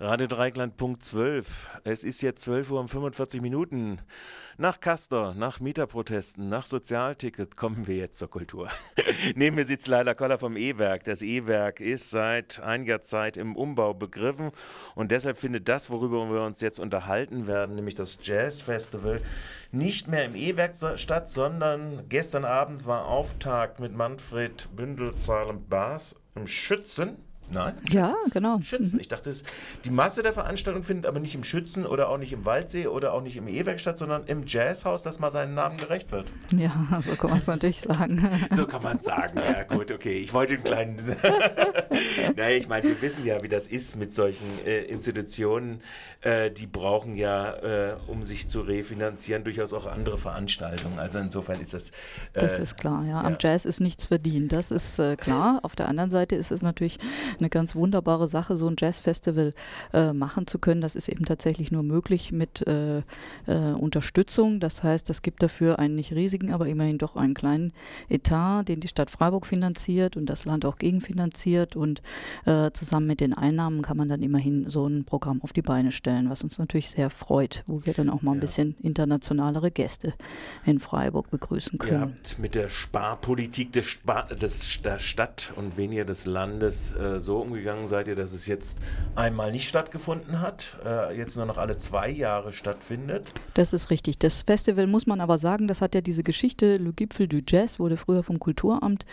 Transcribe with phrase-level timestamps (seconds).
[0.00, 1.70] Radio Dreikland Punkt 12.
[1.82, 4.00] Es ist jetzt 12 Uhr und 45 Minuten.
[4.56, 8.68] Nach Castor, nach Mieterprotesten, nach Sozialticket kommen wir jetzt zur Kultur.
[9.34, 11.02] Neben mir sitzt Leila Koller vom E-Werk.
[11.02, 14.52] Das E-Werk ist seit einiger Zeit im Umbau begriffen
[14.94, 19.20] und deshalb findet das, worüber wir uns jetzt unterhalten werden, nämlich das Jazz Festival,
[19.72, 26.14] nicht mehr im E-Werk statt, sondern gestern Abend war Auftakt mit Manfred Bündel Silent Bass
[26.36, 27.16] im Schützen
[27.50, 27.74] Nein?
[27.88, 28.60] Ja, genau.
[28.60, 28.94] Schützen.
[28.94, 29.00] Mhm.
[29.00, 29.32] Ich dachte,
[29.84, 33.14] die Masse der Veranstaltung findet aber nicht im Schützen oder auch nicht im Waldsee oder
[33.14, 36.26] auch nicht im E-Werk statt, sondern im Jazzhaus, das mal seinen Namen gerecht wird.
[36.56, 38.28] Ja, so kann man es natürlich sagen.
[38.56, 39.38] so kann man es sagen.
[39.38, 40.18] Ja, gut, okay.
[40.18, 40.96] Ich wollte einen kleinen.
[42.36, 45.80] naja, ich meine, wir wissen ja, wie das ist mit solchen äh, Institutionen.
[46.20, 47.52] Äh, die brauchen ja,
[47.92, 50.98] äh, um sich zu refinanzieren, durchaus auch andere Veranstaltungen.
[50.98, 51.90] Also insofern ist das.
[52.32, 53.20] Äh, das ist klar, ja.
[53.22, 53.38] Am ja.
[53.40, 54.52] Jazz ist nichts verdient.
[54.52, 55.60] Das ist äh, klar.
[55.62, 56.98] Auf der anderen Seite ist es natürlich
[57.40, 59.52] eine ganz wunderbare Sache, so ein Jazzfestival
[59.92, 60.80] äh, machen zu können.
[60.80, 62.98] Das ist eben tatsächlich nur möglich mit äh,
[63.46, 64.60] äh, Unterstützung.
[64.60, 67.72] Das heißt, es gibt dafür einen nicht riesigen, aber immerhin doch einen kleinen
[68.08, 71.76] Etat, den die Stadt Freiburg finanziert und das Land auch gegenfinanziert.
[71.76, 72.00] Und
[72.44, 75.92] äh, zusammen mit den Einnahmen kann man dann immerhin so ein Programm auf die Beine
[75.92, 78.42] stellen, was uns natürlich sehr freut, wo wir dann auch mal ein ja.
[78.42, 80.14] bisschen internationalere Gäste
[80.64, 81.92] in Freiburg begrüßen können.
[81.92, 87.20] Ihr habt mit der Sparpolitik des, Spar des, der Stadt und weniger des Landes äh,
[87.28, 88.78] so umgegangen seid ihr, dass es jetzt
[89.14, 93.30] einmal nicht stattgefunden hat, äh, jetzt nur noch alle zwei Jahre stattfindet?
[93.52, 94.18] Das ist richtig.
[94.18, 97.78] Das Festival muss man aber sagen, das hat ja diese Geschichte, Le Gipfel du Jazz
[97.78, 99.04] wurde früher vom Kulturamt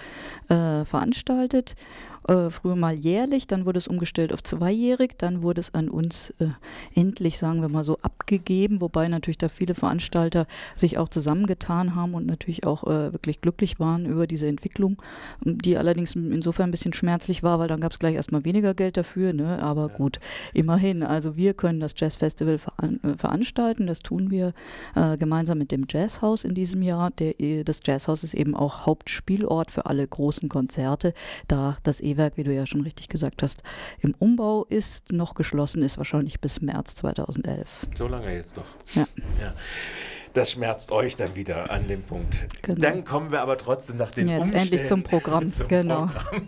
[0.47, 1.75] äh, veranstaltet
[2.27, 6.31] äh, früher mal jährlich, dann wurde es umgestellt auf zweijährig, dann wurde es an uns
[6.39, 6.47] äh,
[6.95, 12.15] endlich, sagen wir mal so, abgegeben, wobei natürlich da viele Veranstalter sich auch zusammengetan haben
[12.15, 14.97] und natürlich auch äh, wirklich glücklich waren über diese Entwicklung,
[15.43, 18.97] die allerdings insofern ein bisschen schmerzlich war, weil dann gab es gleich erstmal weniger Geld
[18.97, 19.61] dafür, ne?
[19.61, 19.97] aber ja.
[19.97, 20.19] gut,
[20.53, 21.03] immerhin.
[21.03, 24.53] Also wir können das Jazz Festival veran äh, veranstalten, das tun wir
[24.95, 27.11] äh, gemeinsam mit dem Jazzhaus in diesem Jahr.
[27.11, 31.13] Der, das Jazzhaus ist eben auch Hauptspielort für alle großen Konzerte,
[31.47, 33.63] da das eben Drehwerk, wie du ja schon richtig gesagt hast,
[33.99, 37.87] im Umbau ist, noch geschlossen ist, wahrscheinlich bis März 2011.
[37.97, 38.65] So lange jetzt doch.
[38.95, 39.05] Ja.
[39.41, 39.53] ja.
[40.35, 42.47] Das schmerzt euch dann wieder an dem Punkt.
[42.61, 42.81] Genau.
[42.81, 45.49] Dann kommen wir aber trotzdem nach den Jetzt Umständen endlich zum Programm.
[45.55, 46.07] Zum genau.
[46.07, 46.47] Programm.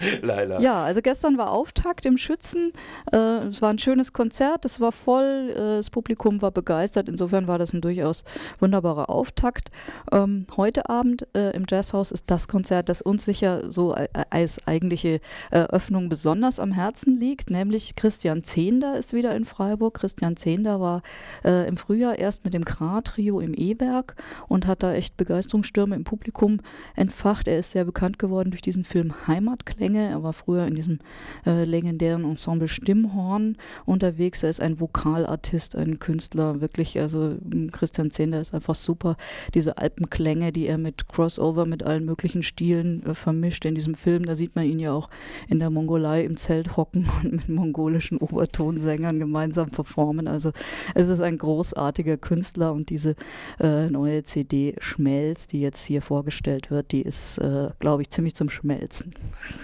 [0.22, 0.60] Leider.
[0.60, 2.72] Ja, also gestern war Auftakt im Schützen.
[3.10, 7.08] Äh, es war ein schönes Konzert, es war voll, äh, das Publikum war begeistert.
[7.08, 8.22] Insofern war das ein durchaus
[8.60, 9.70] wunderbarer Auftakt.
[10.12, 13.96] Ähm, heute Abend äh, im Jazzhaus ist das Konzert, das uns sicher so
[14.30, 19.94] als eigentliche Eröffnung besonders am Herzen liegt, nämlich Christian Zehnder ist wieder in Freiburg.
[19.94, 21.02] Christian Zehnder war
[21.44, 24.14] äh, im Frühjahr erst mit dem Kran Kra-Trio im E-Werk
[24.48, 26.60] und hat da echt Begeisterungsstürme im Publikum
[26.94, 27.48] entfacht.
[27.48, 30.08] Er ist sehr bekannt geworden durch diesen Film Heimatklänge.
[30.08, 30.98] Er war früher in diesem
[31.46, 33.56] äh, legendären Ensemble Stimmhorn
[33.86, 34.42] unterwegs.
[34.42, 37.00] Er ist ein Vokalartist, ein Künstler, wirklich.
[37.00, 37.36] Also
[37.72, 39.16] Christian Zehnder ist einfach super.
[39.54, 44.26] Diese Alpenklänge, die er mit Crossover, mit allen möglichen Stilen äh, vermischt in diesem Film.
[44.26, 45.08] Da sieht man ihn ja auch
[45.48, 50.28] in der Mongolei im Zelt hocken und mit mongolischen Obertonsängern gemeinsam performen.
[50.28, 50.52] Also
[50.94, 53.14] es ist ein großartiger Künstler und diese
[53.60, 58.34] äh, neue CD Schmelz, die jetzt hier vorgestellt wird, die ist, äh, glaube ich, ziemlich
[58.34, 59.14] zum Schmelzen.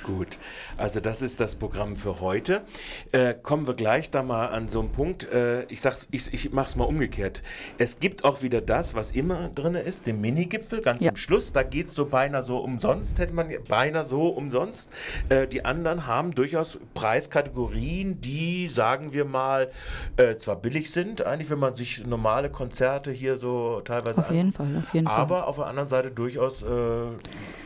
[0.04, 0.38] Gut,
[0.76, 2.62] also das ist das Programm für heute.
[3.12, 5.30] Äh, kommen wir gleich da mal an so einen Punkt.
[5.32, 7.42] Äh, ich ich, ich mache es mal umgekehrt.
[7.78, 11.10] Es gibt auch wieder das, was immer drin ist, den Mini-Gipfel, ganz ja.
[11.10, 11.52] zum Schluss.
[11.52, 14.88] Da geht es so beinahe so umsonst, hätte man beinahe so umsonst.
[15.28, 19.70] Äh, die anderen haben durchaus Preiskategorien, die, sagen wir mal,
[20.16, 24.30] äh, zwar billig sind, eigentlich, wenn man sich normale Konzerte Konzerte hier so teilweise Auf
[24.30, 25.22] jeden Fall, auf jeden aber Fall.
[25.22, 26.62] Aber auf der anderen Seite durchaus.
[26.62, 26.66] Äh,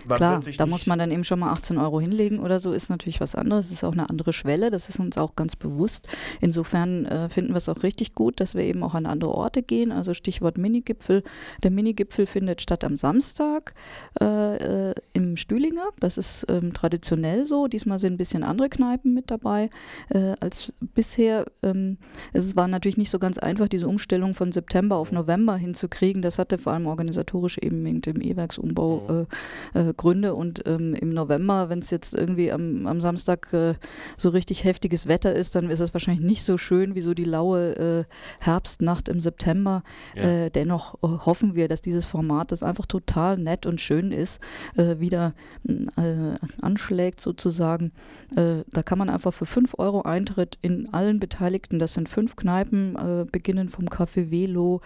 [0.07, 3.21] Klar, da muss man dann eben schon mal 18 Euro hinlegen oder so, ist natürlich
[3.21, 3.71] was anderes.
[3.71, 6.09] ist auch eine andere Schwelle, das ist uns auch ganz bewusst.
[6.41, 9.63] Insofern äh, finden wir es auch richtig gut, dass wir eben auch an andere Orte
[9.63, 9.93] gehen.
[9.93, 11.23] Also Stichwort Minigipfel.
[11.63, 13.75] Der Minigipfel findet statt am Samstag
[14.21, 15.89] äh, äh, im Stühlinger.
[16.01, 17.67] Das ist ähm, traditionell so.
[17.67, 19.71] Diesmal sind ein bisschen andere Kneipen mit dabei
[20.11, 21.47] äh, als bisher.
[21.63, 21.99] Ähm,
[22.33, 26.23] es war natürlich nicht so ganz einfach, diese Umstellung von September auf November hinzukriegen.
[26.23, 29.27] Das hatte vor allem organisatorisch eben mit dem E-Werksumbau
[29.75, 30.35] äh, äh, Gründe.
[30.35, 33.75] Und ähm, im November, wenn es jetzt irgendwie am, am Samstag äh,
[34.17, 37.25] so richtig heftiges Wetter ist, dann ist es wahrscheinlich nicht so schön wie so die
[37.25, 38.05] laue äh,
[38.41, 39.83] Herbstnacht im September.
[40.15, 40.23] Ja.
[40.23, 44.41] Äh, dennoch äh, hoffen wir, dass dieses Format, das einfach total nett und schön ist,
[44.77, 45.35] wieder
[46.61, 47.93] anschlägt sozusagen.
[48.35, 52.97] da kann man einfach für 5 Euro Eintritt in allen Beteiligten, das sind fünf Kneipen,
[53.31, 54.81] beginnen vom Café Velo,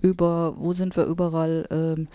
[0.00, 2.08] über, wo sind wir überall, ähm,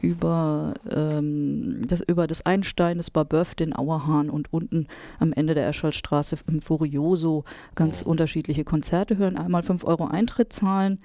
[0.00, 4.86] über, ähm, das, über das Einstein, das Barbeuf, den Auerhahn und unten
[5.18, 7.44] am Ende der Escholzstraße im Furioso
[7.74, 8.10] ganz Oh.
[8.10, 9.36] unterschiedliche Konzerte hören.
[9.36, 10.98] Einmal 5 Euro Eintritt zahlen.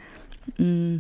[0.58, 1.00] Mm,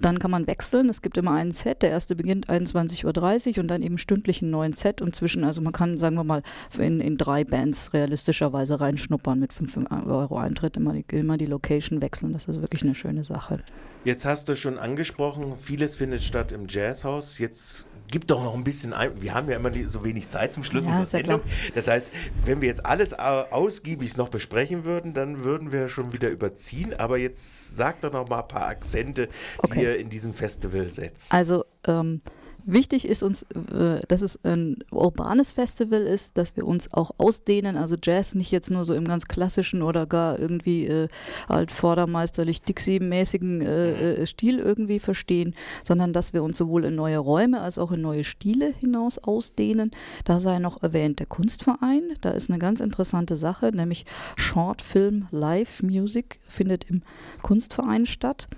[0.00, 0.88] Dann kann man wechseln.
[0.88, 1.82] Es gibt immer einen Set.
[1.82, 5.00] Der erste beginnt 21.30 Uhr und dann eben stündlich einen neuen Set.
[5.00, 6.42] Und zwischen, also man kann, sagen wir mal,
[6.76, 10.76] in, in drei Bands realistischerweise reinschnuppern mit 5 Euro Eintritt.
[10.76, 12.32] Immer die, immer die Location wechseln.
[12.32, 13.58] Das ist wirklich eine schöne Sache.
[14.04, 17.38] Jetzt hast du schon angesprochen, vieles findet statt im Jazzhaus.
[17.38, 19.10] Jetzt gib doch noch ein bisschen ein.
[19.20, 21.40] Wir haben ja immer die, so wenig Zeit zum Schluss Ja, unserer ja Sendung.
[21.74, 22.12] Das heißt,
[22.44, 26.94] wenn wir jetzt alles au- ausgiebig noch besprechen würden, dann würden wir schon wieder überziehen.
[26.94, 29.82] Aber jetzt sag doch noch mal ein paar Akzente, die Okay.
[29.82, 31.34] ihr in diesem Festival setzt.
[31.34, 32.20] Also ähm,
[32.66, 37.76] wichtig ist uns, äh, dass es ein urbanes Festival ist, dass wir uns auch ausdehnen.
[37.76, 41.08] Also Jazz nicht jetzt nur so im ganz klassischen oder gar irgendwie äh,
[41.48, 47.18] halt vordermeisterlich Dixie-mäßigen äh, äh, Stil irgendwie verstehen, sondern dass wir uns sowohl in neue
[47.18, 49.90] Räume als auch in neue Stile hinaus ausdehnen.
[50.24, 52.02] Da sei noch erwähnt der Kunstverein.
[52.20, 54.04] Da ist eine ganz interessante Sache, nämlich
[54.36, 57.02] Short Film Live Music findet im
[57.42, 58.48] Kunstverein statt.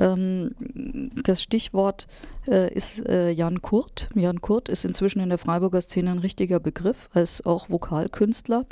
[0.00, 0.52] Ähm,
[1.22, 2.08] das Stichwort
[2.48, 4.08] äh, ist äh, Jan Kurt.
[4.14, 8.64] Jan Kurt ist inzwischen in der Freiburger Szene ein richtiger Begriff, als auch Vokalkünstler,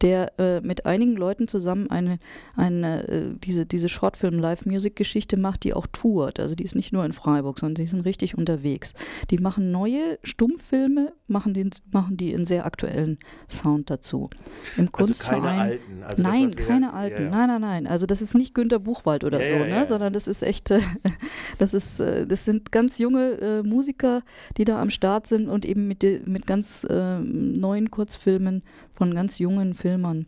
[0.00, 2.18] der äh, mit einigen Leuten zusammen eine,
[2.56, 6.40] eine, äh, diese, diese Shortfilm-Live-Music-Geschichte macht, die auch tourt.
[6.40, 8.94] Also die ist nicht nur in Freiburg, sondern die sind richtig unterwegs.
[9.30, 13.18] Die machen neue Stummfilme, machen, den, machen die in sehr aktuellen
[13.48, 14.30] Sound dazu.
[14.76, 15.42] Im Also Kunstverein.
[15.42, 16.02] keine alten.
[16.02, 17.16] Also das, nein, wir- keine alten.
[17.16, 17.30] Ja, ja.
[17.30, 17.86] Nein, nein, nein.
[17.88, 19.70] Also das ist nicht Günter Buchwald oder Ja, so, ja, ne?
[19.70, 19.86] ja.
[19.86, 20.80] sondern das ist echt, äh,
[21.58, 24.22] das ist, äh, das sind ganz junge äh, Musiker,
[24.56, 28.62] die da am Start sind und eben mit, mit ganz äh, neuen Kurzfilmen
[28.92, 30.26] von ganz jungen Filmern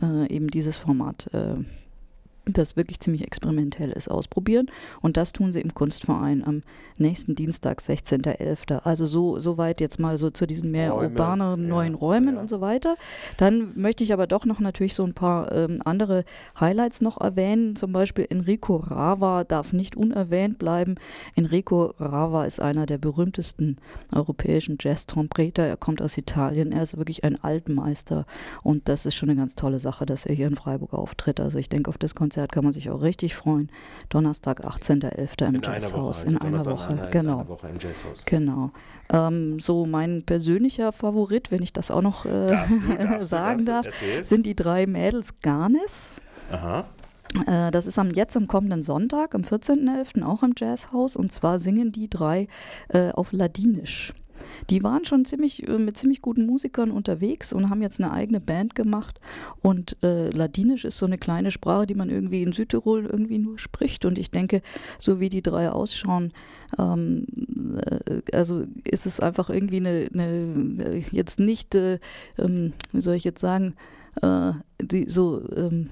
[0.00, 1.28] äh, eben dieses Format.
[2.48, 4.70] Das wirklich ziemlich experimentell ist, ausprobieren.
[5.00, 6.62] Und das tun sie im Kunstverein am
[6.96, 8.82] nächsten Dienstag, 16.11.
[8.84, 12.36] Also so, so weit jetzt mal so zu diesen mehr Räume, urbaneren ja, neuen Räumen
[12.36, 12.40] ja.
[12.40, 12.96] und so weiter.
[13.36, 16.24] Dann möchte ich aber doch noch natürlich so ein paar ähm, andere
[16.58, 17.74] Highlights noch erwähnen.
[17.74, 20.94] Zum Beispiel Enrico Rava darf nicht unerwähnt bleiben.
[21.34, 23.76] Enrico Rava ist einer der berühmtesten
[24.14, 25.64] europäischen Jazz-Trompeter.
[25.64, 26.70] Er kommt aus Italien.
[26.70, 28.24] Er ist wirklich ein Altmeister.
[28.62, 31.40] Und das ist schon eine ganz tolle Sache, dass er hier in Freiburg auftritt.
[31.40, 33.70] Also ich denke, auf das Konzert kann man sich auch richtig freuen.
[34.10, 35.46] Donnerstag, 18.11.
[35.48, 35.72] im In einer Woche.
[35.72, 36.24] Jazzhaus.
[36.24, 37.32] Also in einer Woche, einer- genau.
[37.34, 38.24] In einer Woche im Jazzhaus.
[38.26, 38.70] Genau.
[39.12, 43.64] Ähm, so mein persönlicher Favorit, wenn ich das auch noch äh, Darfst du, darfst sagen
[43.64, 44.24] darf, du, erzähl.
[44.24, 46.20] sind die drei Mädels Garnes.
[46.50, 46.84] Aha.
[47.46, 50.24] Äh, das ist am jetzt am kommenden Sonntag, am 14.11.
[50.24, 51.16] auch im Jazzhaus.
[51.16, 52.48] Und zwar singen die drei
[52.88, 54.12] äh, auf Ladinisch.
[54.70, 58.40] Die waren schon ziemlich äh, mit ziemlich guten Musikern unterwegs und haben jetzt eine eigene
[58.40, 59.20] Band gemacht.
[59.62, 63.58] Und äh, Ladinisch ist so eine kleine Sprache, die man irgendwie in Südtirol irgendwie nur
[63.58, 64.04] spricht.
[64.04, 64.62] Und ich denke,
[64.98, 66.32] so wie die drei ausschauen,
[66.78, 67.26] ähm,
[67.76, 71.98] äh, also ist es einfach irgendwie eine, eine äh, jetzt nicht, äh,
[72.38, 73.74] ähm, wie soll ich jetzt sagen,
[74.80, 75.90] die so ähm,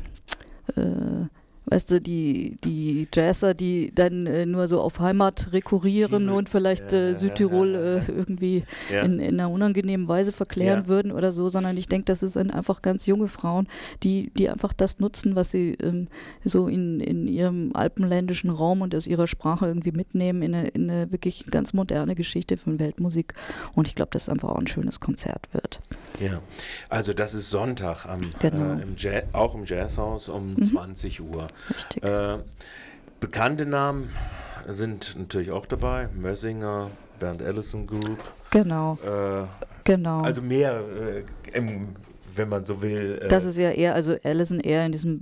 [0.76, 1.29] äh,
[1.66, 6.49] weißt du, die, die Jazzer, die dann äh, nur so auf Heimat rekurrieren Die- und
[6.49, 9.02] vielleicht äh, ja, Südtirol äh, irgendwie Ja.
[9.02, 10.88] in, in einer unangenehmen Weise verklären Ja.
[10.88, 13.66] würden oder so, sondern ich denke, das sind einfach ganz junge Frauen,
[14.02, 16.08] die, die einfach das nutzen, was sie ähm,
[16.44, 20.90] so in, in ihrem alpenländischen Raum und aus ihrer Sprache irgendwie mitnehmen, in eine, in
[20.90, 23.34] eine wirklich ganz moderne Geschichte von Weltmusik.
[23.75, 25.81] Und ich glaube, dass es einfach auch ein schönes Konzert wird.
[26.20, 26.40] Ja,
[26.88, 28.75] also das ist Sonntag am, Genau.
[28.78, 28.94] äh, im
[29.32, 31.46] auch im Jazzhaus um 20 Uhr.
[31.75, 32.02] Richtig.
[32.04, 32.38] Äh,
[33.20, 34.11] bekannte Namen
[34.68, 36.08] sind natürlich auch dabei.
[36.14, 38.18] Mössinger, Bernd Allison Group.
[38.50, 39.46] genau, Äh,
[39.84, 40.23] genau.
[40.23, 40.80] also mehr,
[41.52, 41.88] äh, im,
[42.34, 43.20] wenn man so will.
[43.23, 45.20] Äh, Das ist ja eher, also Allison eher in diesem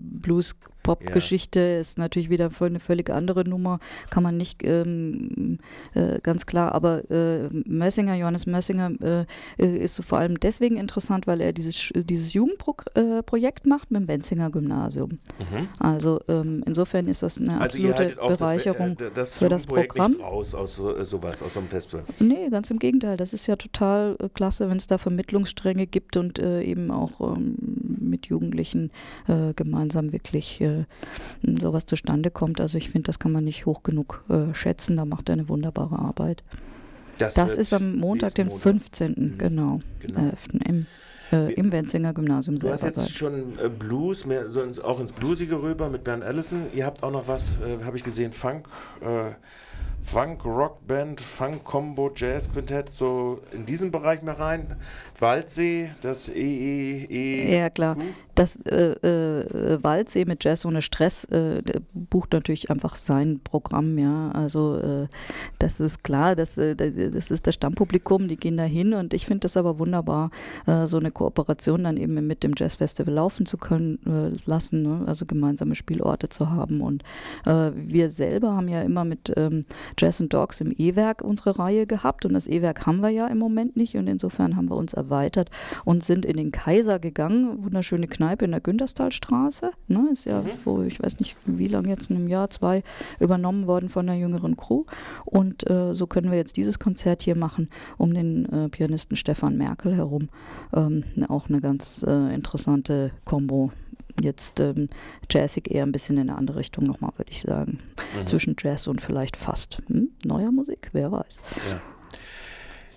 [0.82, 3.78] Blues-Pop-Geschichte ist natürlich wieder eine völlig andere Nummer,
[4.10, 5.58] kann man nicht ähm,
[5.94, 9.24] äh, ganz klar, aber äh, Mössinger, Johannes Mössinger äh,
[9.58, 14.50] äh, ist vor allem deswegen interessant, weil er dieses, dieses Jugendprojekt macht mit dem Benzinger
[14.50, 15.10] Gymnasium.
[15.38, 15.68] mhm.
[15.78, 18.96] Also ähm, insofern ist das eine Also ihr absolute auch Bereicherung.
[18.96, 20.12] das, äh, das für das Programm.
[20.12, 22.04] nicht raus aus so, äh, sowas, aus so einem Festival.
[22.18, 23.16] Nee, ganz im Gegenteil.
[23.16, 27.20] Das ist ja total äh, klasse, wenn es da Vermittlungsstränge gibt und äh, eben auch
[27.20, 27.56] ähm,
[28.00, 28.90] mit Jugendlichen
[29.28, 30.84] äh, gemeinsam wirklich äh,
[31.60, 32.60] sowas zustande kommt.
[32.60, 34.96] Also ich finde, das kann man nicht hoch genug äh, schätzen.
[34.96, 36.42] Da macht er eine wunderbare Arbeit.
[37.18, 38.82] Das wird ist am Montag, den nächsten Montag.
[38.96, 39.14] 15.
[39.16, 39.38] Mhm.
[39.38, 40.20] Genau, Genau.
[40.28, 40.38] 11.
[40.66, 40.86] im,
[41.30, 43.08] äh, im Wenzinger Gymnasium Du hast jetzt sein.
[43.08, 46.66] schon äh, Blues, mehr, so ins, auch ins Bluesige rüber mit Bernd Allison.
[46.74, 48.66] Ihr habt auch noch was, äh, habe ich gesehen, Funk,
[49.02, 49.32] äh,
[50.04, 54.74] Funk, Rockband, Funk, Combo, Jazz, Quintett, so in diesen Bereich mehr rein.
[55.20, 57.56] Waldsee, das E, EEE.
[57.58, 57.96] Ja, klar.
[58.34, 61.62] Das äh, äh, Waldsee mit Jazz ohne Stress äh,
[61.92, 64.30] bucht natürlich einfach sein Programm, ja.
[64.30, 65.08] Also äh,
[65.58, 69.26] das ist klar, das, äh, das ist das Stammpublikum, die gehen da hin und ich
[69.26, 70.30] finde das aber wunderbar,
[70.66, 73.98] äh, so eine Kooperation dann eben mit dem Jazzfestival laufen zu können
[74.46, 75.04] lassen, ne?
[75.06, 76.80] also gemeinsame Spielorte zu haben.
[76.80, 77.02] Und
[77.44, 79.64] wir selber haben ja immer mit ähm,
[79.98, 83.38] Jazz and Dogs im E-Werk unsere Reihe gehabt und das E-Werk haben wir ja im
[83.38, 85.50] Moment nicht und insofern haben wir uns erweitert
[85.84, 89.72] und sind in den Kaiser gegangen, wunderschöne Kneipe Kneipe in der Günterstalstraße.
[89.88, 90.50] Ne, ist ja, mhm.
[90.64, 92.84] wo ich weiß nicht, wie lange jetzt in einem Jahr, zwei
[93.18, 94.84] übernommen worden von der jüngeren Crew.
[95.24, 99.56] Und äh, so können wir jetzt dieses Konzert hier machen um den äh, Pianisten Stefan
[99.58, 100.28] Merkel herum.
[100.72, 103.72] Ähm, auch eine ganz äh, interessante Kombo
[104.20, 104.88] jetzt ähm,
[105.28, 107.80] jazzig eher ein bisschen in eine andere Richtung nochmal, würde ich sagen.
[108.14, 108.26] Mhm.
[108.28, 110.10] Zwischen Jazz und vielleicht fast hm?
[110.24, 111.40] neuer Musik, wer weiß.
[111.70, 111.80] Ja.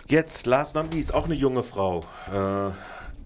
[0.08, 2.02] Jetzt, last not least, auch eine junge Frau.
[2.32, 2.72] Äh,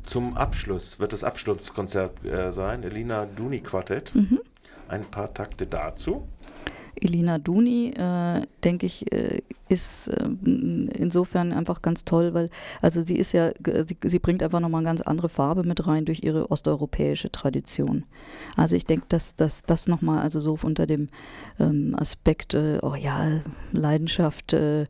[0.10, 4.16] zum Abschluss wird das Abschlusskonzert äh, sein, Elina Duni Quartett.
[4.16, 4.40] Mhm.
[4.88, 6.28] Ein paar Takte dazu.
[6.96, 12.50] Elina Duni, äh, denke ich, äh, ist äh, insofern einfach ganz toll, weil
[12.82, 13.52] also sie ist ja,
[13.88, 18.04] sie, sie bringt einfach nochmal eine ganz andere Farbe mit rein durch ihre osteuropäische Tradition.
[18.56, 21.10] Also ich denke, dass, dass das nochmal, also so unter dem
[21.60, 24.88] ähm, Aspekt, äh, oh ja, Leidenschaft, äh,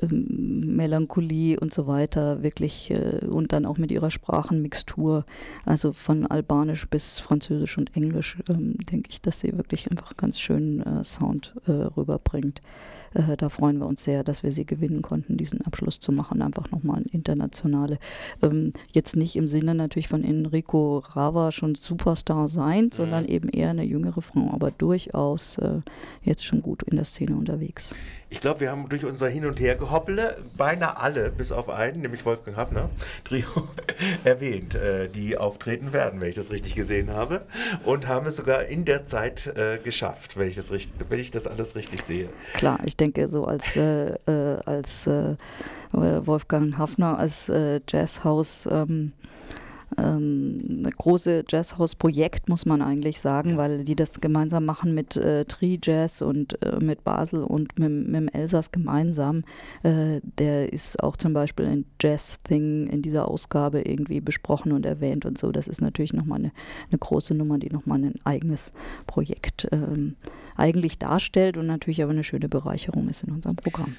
[0.00, 5.24] ähm, Melancholie und so weiter, wirklich äh, und dann auch mit ihrer Sprachenmixtur,
[5.64, 10.40] also von Albanisch bis Französisch und Englisch, ähm, denke ich, dass sie wirklich einfach ganz
[10.40, 12.62] schön äh, Sound äh, rüberbringt.
[13.14, 16.42] Äh, da freuen wir uns sehr, dass wir sie gewinnen konnten, diesen Abschluss zu machen.
[16.42, 17.98] Einfach nochmal ein internationale.
[18.42, 22.92] Ähm, jetzt nicht im Sinne natürlich von Enrico Rava schon Superstar sein, mhm.
[22.92, 25.80] sondern eben eher eine jüngere Frau, aber durchaus äh,
[26.22, 27.94] jetzt schon gut in der Szene unterwegs.
[28.34, 32.24] Ich glaube, wir haben durch unser Hin- und Hergehoppele beinahe alle, bis auf einen, nämlich
[32.24, 32.90] Wolfgang Hafner,
[33.24, 33.46] Trio,
[34.24, 37.42] erwähnt, äh, die auftreten werden, wenn ich das richtig gesehen habe.
[37.84, 41.30] Und haben es sogar in der Zeit äh, geschafft, wenn ich, das richtig, wenn ich
[41.30, 42.28] das alles richtig sehe.
[42.54, 43.76] Klar, ich denke, so als,
[44.26, 45.36] äh, äh als äh,
[45.92, 48.68] Wolfgang Hafner, als äh, Jazzhaus.
[48.70, 49.12] Ähm,
[49.98, 53.56] ähm, große Jazzhaus-Projekt, muss man eigentlich sagen, ja.
[53.56, 57.90] weil die das gemeinsam machen mit äh, Tri Jazz und äh, mit Basel und mit,
[57.90, 59.44] mit dem Elsass gemeinsam.
[59.82, 64.86] Äh, der ist auch zum Beispiel in Jazz Thing in dieser Ausgabe irgendwie besprochen und
[64.86, 65.52] erwähnt und so.
[65.52, 66.52] Das ist natürlich nochmal eine,
[66.90, 68.72] eine große Nummer, die nochmal ein eigenes
[69.06, 70.16] Projekt ähm,
[70.56, 73.96] eigentlich darstellt und natürlich aber eine schöne Bereicherung ist in unserem Programm.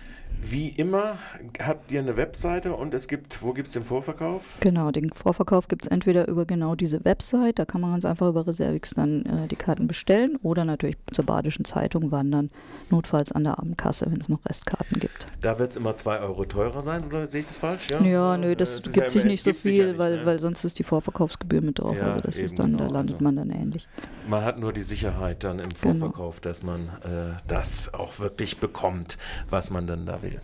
[0.47, 1.17] Wie immer
[1.59, 4.57] habt ihr eine Webseite und es gibt, wo gibt es den Vorverkauf?
[4.59, 8.29] Genau, den Vorverkauf gibt es entweder über genau diese Website, da kann man ganz einfach
[8.29, 12.51] über Reservix dann äh, die Karten bestellen oder natürlich zur Badischen Zeitung wandern,
[12.91, 15.27] notfalls an der Abendkasse, wenn es noch Restkarten gibt.
[15.41, 17.89] Da wird es immer 2 Euro teurer sein, oder sehe ich das falsch?
[17.89, 20.25] Ja, ja nö, das, das gibt ja sich nicht so viel, nicht, weil, ne?
[20.27, 23.15] weil sonst ist die Vorverkaufsgebühr mit drauf, ja, also das ist dann, genau, da landet
[23.15, 23.87] also man dann ähnlich.
[24.29, 25.97] Man hat nur die Sicherheit dann im genau.
[25.97, 26.51] Vorverkauf, genau.
[26.51, 29.17] dass man äh, das auch wirklich bekommt,
[29.49, 30.34] was man dann da will.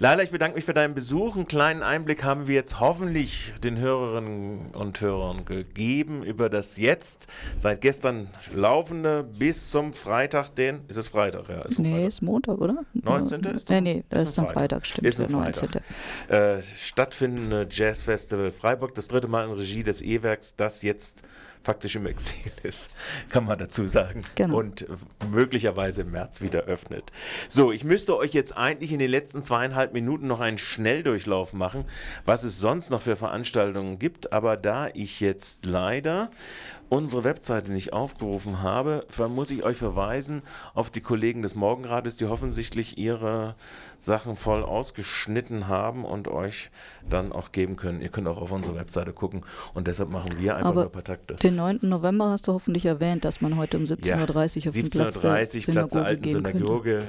[0.00, 1.34] Leila, ich bedanke mich für deinen Besuch.
[1.34, 7.26] Einen kleinen Einblick haben wir jetzt hoffentlich den Hörerinnen und Hörern gegeben über das jetzt
[7.58, 11.48] seit gestern laufende bis zum Freitag, den, ist es Freitag?
[11.48, 12.08] Ja, ist nee, Freitag.
[12.08, 12.84] ist Montag, oder?
[12.94, 13.42] 19.
[13.42, 15.06] Ja, ist nee, nee, das ist, am Freitag, Freitag stimmt.
[15.08, 15.82] Ist ein Freitag.
[16.28, 21.24] Äh, stattfindende Jazzfestival Freiburg, das dritte Mal in Regie des E-Werks, das jetzt
[21.68, 22.90] faktisch im Exil ist,
[23.28, 24.22] kann man dazu sagen.
[24.36, 24.56] Genau.
[24.56, 24.86] Und
[25.30, 27.12] möglicherweise im März wieder öffnet.
[27.46, 31.84] So, ich müsste euch jetzt eigentlich in den letzten zweieinhalb Minuten noch einen Schnelldurchlauf machen,
[32.24, 34.32] was es sonst noch für Veranstaltungen gibt.
[34.32, 36.30] Aber da ich jetzt leider
[36.88, 40.42] unsere Webseite nicht aufgerufen habe, muss ich euch verweisen
[40.74, 43.54] auf die Kollegen des Morgenrates, die offensichtlich ihre
[43.98, 46.70] Sachen voll ausgeschnitten haben und euch
[47.08, 48.00] dann auch geben können.
[48.00, 49.42] Ihr könnt auch auf unsere Webseite gucken
[49.74, 51.34] und deshalb machen wir einfach Aber nur ein paar Takte.
[51.34, 51.80] Den 9.
[51.82, 55.20] November hast du hoffentlich erwähnt, dass man heute um 17.30 Uhr ja, auf dem Platz
[55.20, 57.04] der Platz der Alten Synagoge